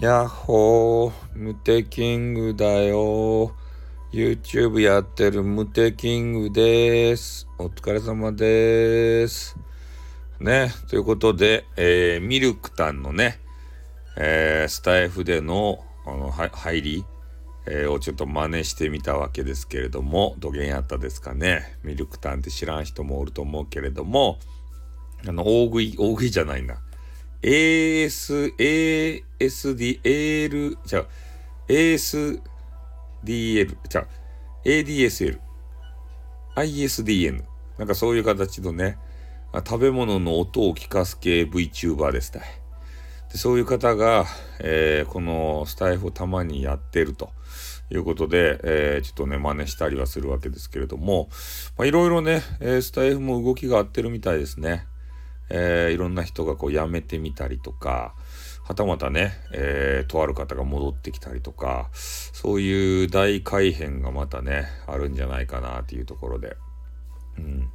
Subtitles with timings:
[0.00, 3.54] やっほー、ムテキングだよ
[4.14, 7.46] YouTube やってるムテキングです。
[7.58, 9.58] お疲れ様です。
[10.40, 13.40] ね、ということで、えー、ミルクタンのね、
[14.16, 17.04] えー、スタイフでの、あの、入り、
[17.66, 21.76] えー、をちょっと真似してみたわけですけれども、どげんやったですかね。
[21.82, 24.38] ミルクタンって知らん人もおると思うけれども、
[25.28, 26.80] あの、大食い、大食いじゃないな。
[27.42, 31.06] AS、ASD、AL、じゃ
[31.68, 32.40] ASDL、
[33.88, 34.06] じゃ
[34.64, 35.38] ADSL、
[36.56, 37.42] ISDN。
[37.78, 38.98] なんかそういう形のね、
[39.54, 42.40] 食べ物の音を聞かす系 VTuber ですた。
[42.40, 44.26] でそういう方が、
[44.58, 47.30] えー、このスタイフをたまにやってると
[47.90, 51.30] いうことで、えー、ちょっとね、真似したりはするわけですけれども、
[51.80, 54.86] いろいろね、え、スタイフも動きが合ってるみたいですね。
[55.50, 58.14] えー、いろんな人がこう辞めてみたりとか、
[58.64, 66.56] はたまたね、えー、とある方が戻ってきたりとか、そういう大改変がまたね、あるんじゃないかなっていうところで。
[67.36, 67.66] うん、で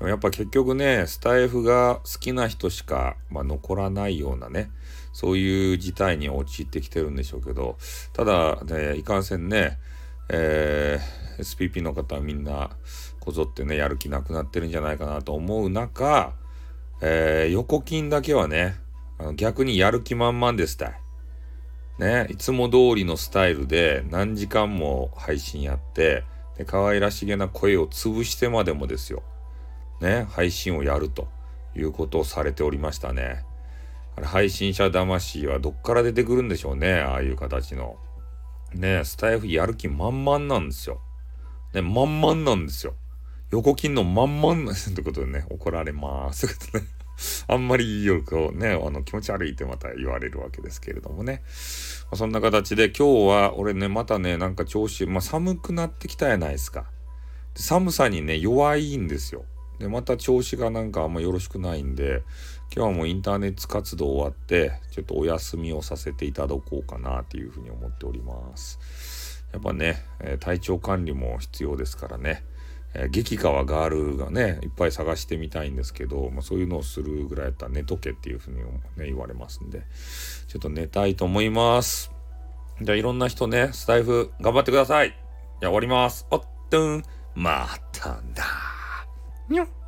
[0.00, 4.70] もやっぱ結局ね、スタイフが好きな人しか、まあ、残らないようなね、
[5.12, 7.76] そういう事態に陥ってきてるんでしょうけど、
[8.12, 9.78] ただ、ね、いかんせんね、
[10.28, 12.70] えー、SPP の方はみんな
[13.20, 16.32] こぞってね、やる気なくなってるんじゃないかなと思う中、
[17.06, 18.76] えー、横金だけはね、
[19.18, 21.00] あの逆にやる気満々でしたい。
[21.98, 26.24] ね、いつも通りのスタイルで何時間も配信やって、
[26.56, 29.22] で可愛らしげな声を潰してまでもですよ。
[30.00, 31.28] ね、配信をやると
[31.76, 33.44] いうことをされておりましたね。
[34.16, 37.98] あれ配信者魂はどっから出てくるんでしょうね、ああいう形の。
[38.72, 41.02] ね、スタイフやる気満々なんですよ。
[41.74, 42.94] ね、満々なんですよ。
[43.50, 46.48] 横金のまんまんってことでね、怒られます。
[47.48, 51.42] あんまりよくね、あの気持ち悪いってまた言われるわけですけれどもね。
[52.04, 56.86] まあ、そんな形で今日は俺ね、またね、なんか調子、まあ寒くなってきたやないですか。
[57.54, 59.44] 寒さにね、弱いんですよ。
[59.78, 62.22] で、また調子がなんかあんまよろしくないんで、
[62.74, 69.44] 今日はもうインターネット活動終わって、ちょっとお休みをさせていただこうかなっていうふうに思っております。
[69.52, 72.44] やっぱね、え、体調管理も必要ですからね。
[72.94, 79.82] えー、激川ガールがね、いっぱい探してみたいんですけど、まあ、そういうのをするぐらいやったら寝とけっていうふうに、ね、言われますんで、
[80.48, 82.10] ちょっと寝たいと思います。
[82.80, 85.08] じゃあいろんな人ね、スタイフ頑張ってください。
[85.08, 86.26] じゃあ終わります。
[86.30, 87.02] おっとん、
[87.34, 88.44] またんだ。
[89.48, 89.83] にょっ。